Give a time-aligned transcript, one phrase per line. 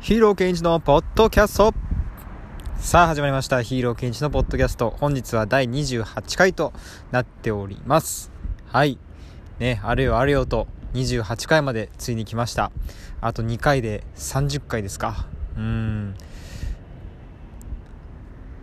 [0.00, 1.74] ヒーローケンジのポッドキャスト。
[2.78, 3.60] さあ始まりました。
[3.60, 4.96] ヒーローケンジのポッドキャスト。
[4.98, 6.72] 本日は第28回と
[7.10, 8.32] なっております。
[8.66, 8.96] はい。
[9.58, 10.68] ねあれよあれよと。
[10.94, 12.72] 28回までついに来ました。
[13.20, 15.26] あと2回で30回ですか。
[15.54, 16.14] うん。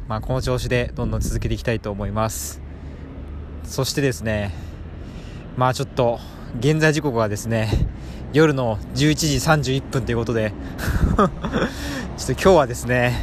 [0.07, 2.63] まあこの調子でどんどん続けていきたいと思います。
[3.63, 4.55] そしてですね
[5.55, 6.19] まあちょっと
[6.59, 7.69] 現在時刻はですね
[8.33, 10.53] 夜の11時31分ということで。
[12.17, 13.21] ちょっと今日はですね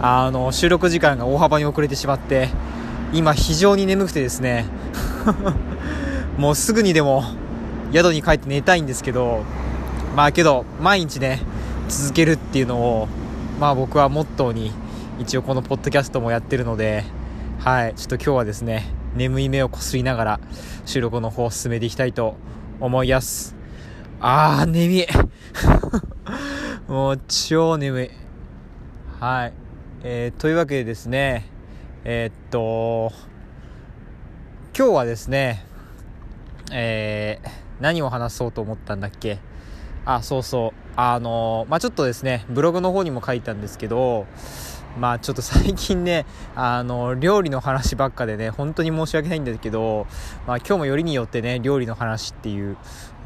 [0.00, 2.48] あの収録時間が大幅に遅れてしまって
[3.12, 4.66] 今非常に眠くてですね。
[6.38, 7.24] もうすぐにでも
[7.92, 9.42] 宿に帰って寝たいんですけど
[10.14, 11.40] まあけど毎日ね
[11.88, 13.08] 続けるっていうのを
[13.58, 14.70] まあ僕はモットーに
[15.18, 17.04] 一応このポッドキャストもやってるので
[17.58, 18.86] はいちょっと今日はですね
[19.16, 20.40] 眠い目をこすりながら
[20.84, 22.36] 収録の方を進めていきたいと
[22.80, 23.55] 思います。
[24.20, 25.06] あー、眠い。
[26.88, 28.10] もう、超眠い。
[29.20, 29.52] はい。
[30.02, 31.46] えー、というわけでですね、
[32.04, 33.12] えー、っと、
[34.76, 35.66] 今日はですね、
[36.72, 37.48] えー、
[37.80, 39.38] 何を話そうと思ったんだっけ？
[40.06, 40.72] あ、そうそう。
[40.96, 44.26] あのまあ、ちょっとですね、ブログの方にも書いたんですけど、
[44.98, 50.06] まあちょっと最近ね、 あの、料理の話ばっかでね、本当に申し訳ないんだけど、
[50.46, 52.76] まあ今日もよりによってね、料理の話っていう、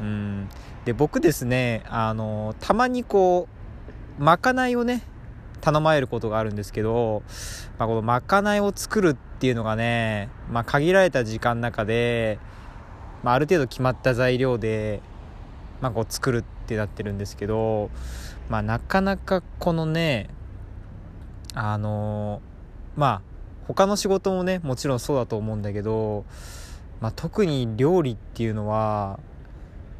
[0.01, 0.49] うん、
[0.85, 3.47] で僕ですねあのたまにこ
[4.19, 5.03] うまかないをね
[5.61, 7.21] 頼まれることがあるんですけど、
[7.77, 12.39] まあ、このまかないを作るっていうのがね、まあ、限られた時間の中で、
[13.21, 15.01] まあ、ある程度決まった材料で、
[15.79, 17.91] まあ、こう作るってなってるんですけど、
[18.49, 20.31] まあ、なかなかこのね
[21.53, 22.41] あの
[22.95, 23.21] まあ
[23.67, 26.25] 他の仕事もねもちろんそうだと思うんだけど、
[26.99, 29.19] まあ、特に料理っていうのは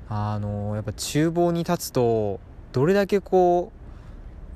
[0.10, 2.40] あのやっぱ厨房に立つと
[2.74, 3.72] どれだけこ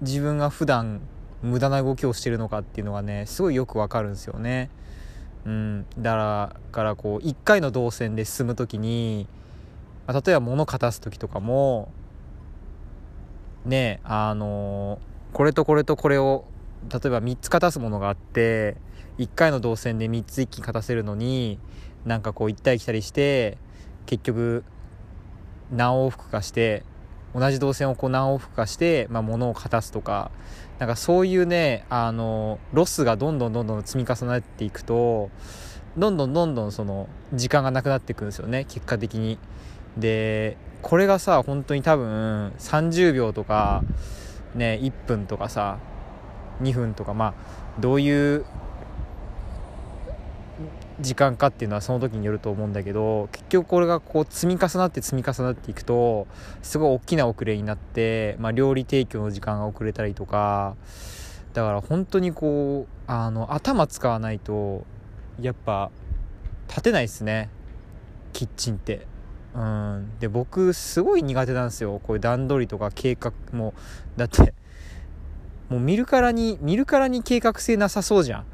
[0.01, 1.01] う自分が普段
[1.41, 4.69] 無駄な動きをしてるのかっていうのがねすごいよくわかるんですよね。
[5.45, 9.27] うん、だからこう1回の動線で進む時に、
[10.07, 11.91] まあ、例えば物を片す時とかも
[13.63, 14.99] ねあの
[15.33, 16.45] これとこれとこれを
[16.91, 18.77] 例えば3つ片すものがあって
[19.17, 21.59] 1回の動線で3つ一気に片せるのに
[22.05, 23.57] なんかこう行ったり来たりして
[24.05, 24.63] 結局
[25.71, 26.83] 何往復かして
[27.33, 30.31] 同じ動線をこう何往復かして、まあ、物を片すとか
[30.79, 35.29] なんかそういうねあのロスがどんどんどんどん積み重なっていくと
[35.97, 39.37] どんどんどんどんその時間がなくなっていくんですよね結果的に。
[39.97, 43.81] でこれがさ本当に多分30秒とか
[44.53, 45.79] ね1分とかさ
[46.61, 47.33] 2分とかまあ
[47.79, 48.45] どういう
[51.01, 56.27] 時間かっていうのはその時によると思うんだけど結局これがこう積み重なって積み重なっていくと
[56.61, 60.75] すごい大きな遅れになって、まあ、料理提供の時間が遅れたりとか
[61.53, 64.85] だから本当にこうあの頭使わないと
[65.41, 65.91] やっぱ
[66.67, 67.49] 立てないですね。
[68.33, 69.07] キッチンって。
[69.53, 72.01] うん、で僕すごい苦手なんですよ。
[72.03, 73.73] こういう段取りとか計画も。
[74.17, 74.53] だって
[75.69, 78.45] もう見るからに見るからに計画性なさそうじゃん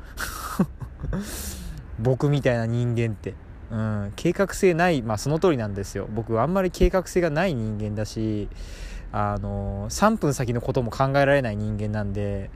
[1.99, 3.33] 僕みたいな人間って。
[3.71, 6.07] うん、計画性ない、まあその通りなんですよ。
[6.13, 8.49] 僕あんまり計画性がない人間だし、
[9.13, 12.49] あの3分先のことも考えられない人間なんで、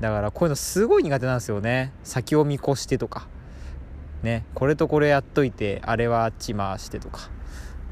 [0.00, 1.92] だからこういうのすごい苦手なんですよね。
[2.04, 3.26] 先を見越してとか。
[4.22, 7.30] ね、これとこれやっといて、あれはあっち回してとか。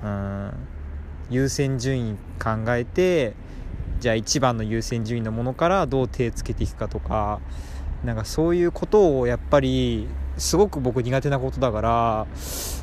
[0.05, 0.53] うん、
[1.31, 3.35] 優先順位考えて、
[3.99, 7.41] じゃあ一番の優先順位のものからどう手つけていくかとか、
[8.05, 12.27] なんかそういうことをやっぱりすごく僕苦手なことだから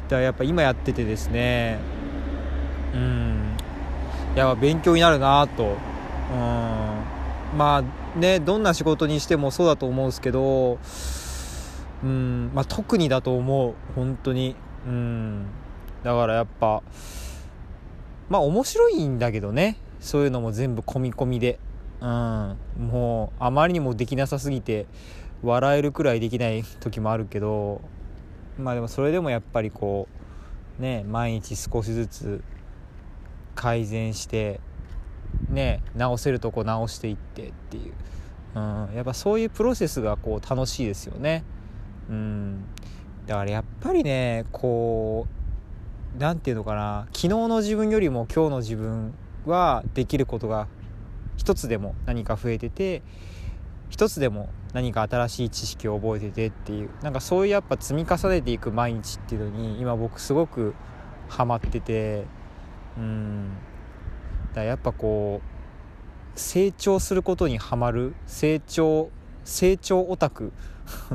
[0.04, 1.80] だからやっぱ今やっててですね
[2.94, 3.56] うん
[4.36, 5.78] やっぱ勉強になるなとうん
[7.58, 10.80] まあねどんな仕事にしてもそうだと思うんですけど
[12.04, 14.56] うんまあ特にだと思う本当に。
[14.86, 15.46] うん
[16.04, 16.84] だからやっぱ
[18.30, 19.78] まあ面白いんだけどね。
[20.00, 21.60] そういうのも全部込み込みで。
[22.02, 22.58] うん。
[22.78, 24.86] もうあまりにもできなさすぎて
[25.44, 27.82] 笑えるくらいできない時もあるけど
[28.58, 30.08] まあでもそれでもやっぱりこ
[30.80, 32.44] うね毎日少しずつ
[33.54, 34.60] 改善して
[35.50, 37.94] ね直せるとこ直していってっていう、
[38.56, 41.44] うん、やっぱそういうプロセスがこう楽しいですよね。
[42.10, 42.64] うん、
[43.26, 45.28] だからやっぱりねこ
[46.16, 47.08] う何て言うのかな。
[47.08, 49.14] 昨日の自分よりも今日の自分
[49.50, 50.68] はできることが
[51.38, 53.02] 一つでも何か増えてて
[53.90, 60.74] 一つでも何か新しい知識を覚えててっていうなんかそういうやっぱ積み重ねていく毎日っていうのに今僕すごく
[61.30, 62.26] ハマってて
[62.98, 63.50] うん。
[64.54, 69.10] だやっぱこう成長することにはまる成長
[69.44, 70.52] 成長オタク。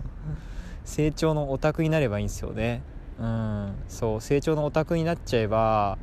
[0.84, 2.82] 成長のオタクになればいいんですよね。
[3.18, 3.74] うん。
[3.88, 5.98] そう成長のオタクになっちゃえば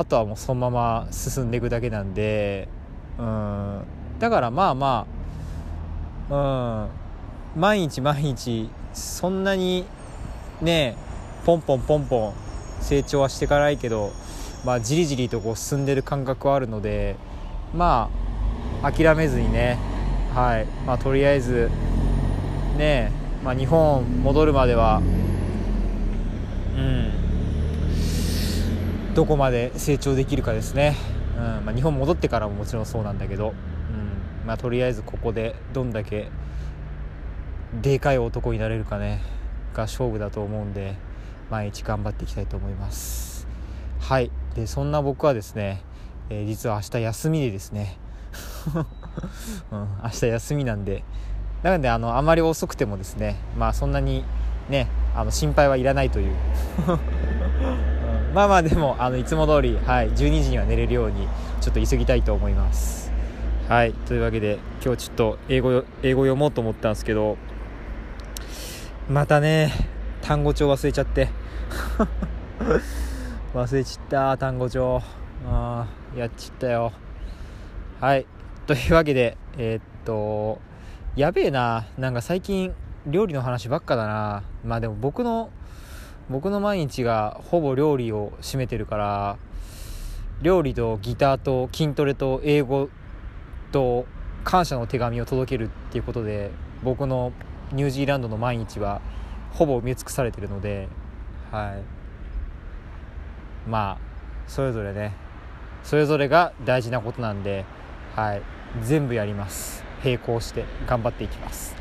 [0.00, 2.68] あとはもうそのまま進んでいくだけなんで
[3.18, 3.82] うん。
[4.18, 5.06] だからまあま
[6.30, 6.88] あ
[7.54, 7.60] うん。
[7.60, 9.84] 毎日毎日そんなに
[10.62, 10.96] ね
[11.44, 12.34] ポンポンポンポン
[12.80, 14.10] 成長はしていかないけど
[14.64, 17.16] まあじりじりとこう進んでる感覚はあるので
[17.74, 18.08] ま
[18.82, 19.76] あ諦めずにね
[20.34, 20.64] はい。
[20.86, 21.70] まあとりあえず
[22.78, 23.12] ね
[23.44, 25.02] まあ、日本戻るまでは
[26.74, 27.09] うん。
[29.14, 30.96] どこまで成長できるかですね、
[31.36, 36.30] うんまあ、日本戻ってからももちろんそうなんだけど、うんまあ、とりあえずここでどんだけ
[37.82, 39.22] でかい男になれるかね。
[39.74, 40.96] が勝負だと思うんで
[41.50, 43.46] 毎日頑張っていきたいと思います。
[43.98, 44.30] はい。
[44.54, 45.82] でそんな僕はですね、
[46.28, 47.98] えー、実は明日休みでですね、
[49.72, 51.02] うん、明日休みなんで。
[51.62, 54.24] なのであのあまり遅くてもですねまあそんなに
[54.70, 56.34] ねあの心配はいらないという、
[58.32, 61.26] まあまあでもあのいつも通りはい12時には寝れるように
[61.60, 63.10] ちょっと急ぎたいと思います。
[63.68, 67.38] はいというわけで今日ちょっと英語英語読もうと思ったんですけど
[69.08, 69.72] またね
[70.22, 71.28] 単語帳忘れちゃって。
[73.54, 75.02] 忘れちった単語帳。
[75.48, 75.86] あ
[76.16, 76.92] やっちったよ。
[78.00, 78.26] はい
[78.66, 80.60] というわけでえー、っと
[81.16, 81.86] やべえな。
[81.98, 82.72] なんか最近
[83.06, 84.44] 料理の話ばっかだな。
[84.64, 85.50] まあでも僕の
[86.30, 89.36] 僕の毎日がほぼ料理を占めてるから
[90.42, 92.88] 料理とギターと筋トレと英語
[93.72, 94.06] と
[94.44, 96.50] 感謝の手紙を届けるっていうことで
[96.82, 97.32] 僕の
[97.72, 99.00] ニュージーランドの毎日は
[99.50, 100.88] ほぼ埋め尽くされてるので
[101.50, 103.68] はい。
[103.68, 103.98] まあ
[104.46, 105.12] それぞれね。
[105.82, 107.64] それぞれが大事なことなんで
[108.14, 108.42] はい。
[108.82, 109.82] 全部やります。
[110.04, 111.74] 並行して頑張っていきます。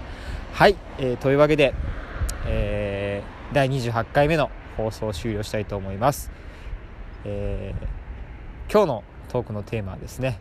[0.53, 1.73] はい、えー、というわけで、
[2.47, 2.78] えー、
[3.51, 6.31] 第28回目の放送を終了したいと思います、
[7.25, 10.39] えー、今日のトークのテーマはですね、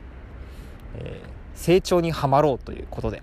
[0.96, 3.22] えー、成長にはまろうということで、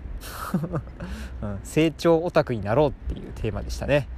[1.42, 4.08] うん、成長オタクになろうっていうテーマでしたね。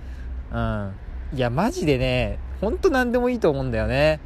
[0.53, 0.93] うん。
[1.35, 4.21] いやマジでねほんと何でもいいと思うんだよね。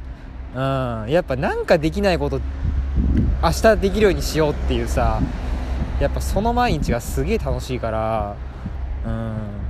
[0.55, 1.05] うん。
[1.09, 2.39] やっぱなんかできないこと
[3.41, 5.19] 明日できるようにしようっていうさ
[5.99, 8.35] やっぱその毎日がすげえ楽しいから。
[9.05, 9.62] うん。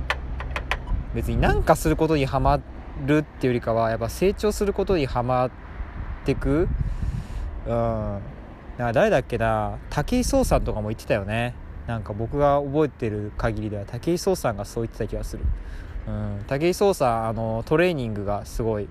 [1.14, 2.60] 別に何かすることにはま
[3.06, 5.50] るっていうよりかはやっぱ成長することにはまっ
[6.24, 6.68] てく。
[7.66, 8.20] うん。
[8.78, 9.78] な誰だっけな。
[9.90, 11.54] 武井壮さんとかも言ってたよね。
[11.86, 13.84] なんか僕が覚えてる限りでは。
[13.84, 15.44] 武井壮さんがそう言ってた気がする、
[16.08, 18.88] うん、武井壮さんあのトレーニングがすごい。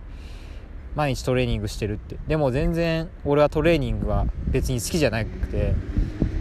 [0.95, 2.17] 毎日トレーニングしてるって。
[2.27, 5.73] でも全然俺はトレーニングは別に好きじゃなくて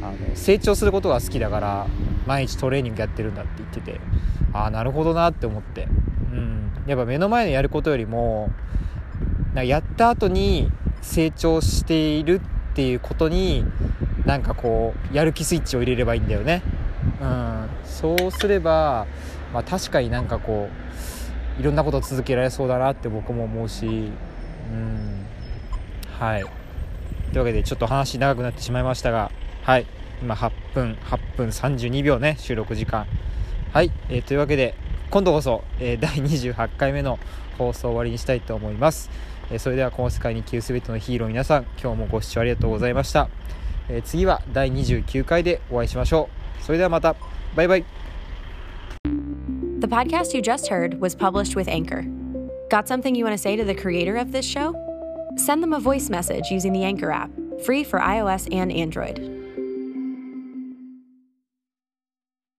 [0.02, 1.86] あの成長することが好きだから
[2.26, 4.00] 毎日トレーニングやってるんだって言ってて。
[4.52, 5.88] ああなるほどなって思って、
[6.32, 8.50] うん、やっぱ目の前のやることよりも
[9.54, 10.70] なやった後に
[11.00, 12.40] 成長している
[12.72, 13.64] っていうことに
[14.24, 16.62] なんかこうやる気スイッチを入れればいいんだよね、
[17.20, 19.06] うん、そうすれば、
[19.52, 20.68] まあ、確かになんかこ
[21.58, 25.26] ういろんなこと続けられそうだなって僕も思うし、うん、
[26.18, 26.44] はい。
[27.32, 29.30] というわけでちょっと話長くなってしまいましたが
[29.62, 29.86] はい。
[30.22, 33.06] 今8分8分32秒ね収録時間。
[33.72, 34.74] はい、えー、というわけで
[35.10, 37.18] 今度こそ、えー、第28回目の
[37.56, 39.08] 放送終わりにしたいと思います、
[39.50, 43.30] えー、それではこの世界に生きる全てのヒーロー皆さん今日もご視聴ありがとうございました、
[43.88, 46.28] えー、次は第29回でお会いしましょ
[46.60, 47.16] うそれではまた
[47.56, 47.84] バイバイ
[49.78, 52.04] The podcast you just heard was published with Anchor.
[52.68, 54.74] Got something you want to say to the creator of this show?
[55.36, 57.30] Send them a voice message using the Anchor app,
[57.64, 59.31] free for iOS and Android.